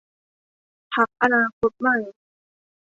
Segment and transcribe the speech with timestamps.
[0.93, 1.97] พรรคอนาคตใหม่